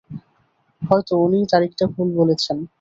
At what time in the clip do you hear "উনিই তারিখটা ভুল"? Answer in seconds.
1.17-2.07